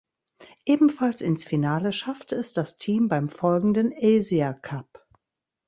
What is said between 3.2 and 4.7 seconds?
folgenden Asia